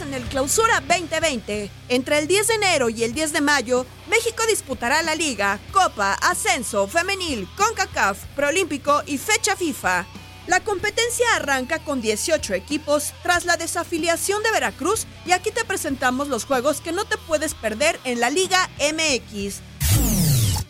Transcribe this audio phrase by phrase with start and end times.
[0.00, 1.70] En el Clausura 2020.
[1.88, 6.14] Entre el 10 de enero y el 10 de mayo, México disputará la Liga, Copa,
[6.14, 10.04] Ascenso, Femenil, CONCACAF, Proolímpico y fecha FIFA.
[10.48, 16.26] La competencia arranca con 18 equipos tras la desafiliación de Veracruz y aquí te presentamos
[16.26, 19.73] los juegos que no te puedes perder en la Liga MX.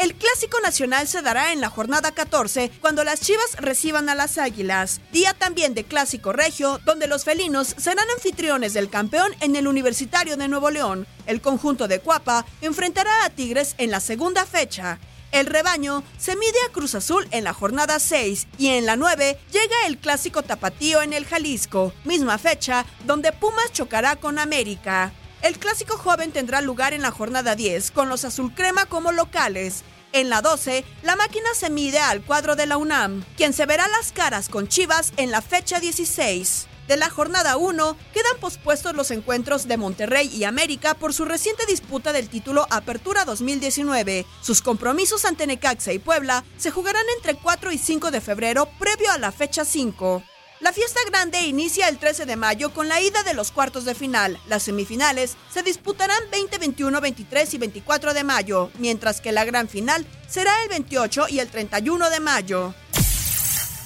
[0.00, 4.38] El Clásico Nacional se dará en la jornada 14 cuando las Chivas reciban a las
[4.38, 5.02] Águilas.
[5.12, 10.38] Día también de Clásico Regio, donde los felinos serán anfitriones del campeón en el Universitario
[10.38, 11.06] de Nuevo León.
[11.26, 14.98] El conjunto de Cuapa enfrentará a Tigres en la segunda fecha.
[15.32, 19.38] El rebaño se mide a Cruz Azul en la jornada 6 y en la 9
[19.52, 25.12] llega el clásico tapatío en el Jalisco, misma fecha donde Pumas chocará con América.
[25.42, 29.84] El clásico joven tendrá lugar en la jornada 10 con los azul crema como locales.
[30.12, 33.86] En la 12, la máquina se mide al cuadro de la UNAM, quien se verá
[33.86, 36.66] las caras con Chivas en la fecha 16.
[36.88, 41.64] De la jornada 1 quedan pospuestos los encuentros de Monterrey y América por su reciente
[41.66, 44.26] disputa del título Apertura 2019.
[44.40, 49.12] Sus compromisos ante Necaxa y Puebla se jugarán entre 4 y 5 de febrero previo
[49.12, 50.24] a la fecha 5.
[50.60, 53.94] La fiesta grande inicia el 13 de mayo con la ida de los cuartos de
[53.94, 54.38] final.
[54.46, 59.68] Las semifinales se disputarán 20, 21, 23 y 24 de mayo, mientras que la gran
[59.68, 62.74] final será el 28 y el 31 de mayo.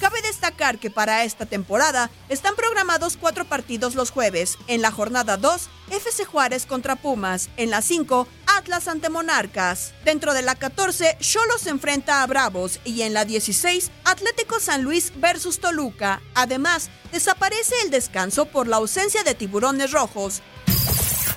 [0.01, 4.57] Cabe destacar que para esta temporada están programados cuatro partidos los jueves.
[4.67, 7.49] En la jornada 2, FC Juárez contra Pumas.
[7.55, 8.27] En la 5,
[8.65, 9.93] Atlas ante Monarcas.
[10.03, 12.79] Dentro de la 14, Cholos enfrenta a Bravos.
[12.83, 16.19] Y en la 16, Atlético San Luis versus Toluca.
[16.33, 20.41] Además, desaparece el descanso por la ausencia de tiburones rojos.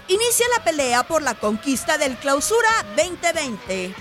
[0.08, 3.94] Inicia la pelea por la conquista del Clausura 2020.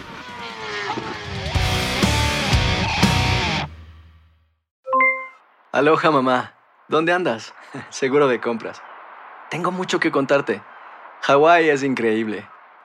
[5.74, 6.54] Aloha mamá.
[6.88, 7.54] ¿Dónde andas?
[7.90, 8.82] Seguro de compras.
[9.50, 10.64] Tengo mucho que contarte.
[11.24, 12.48] Hawái es increíble.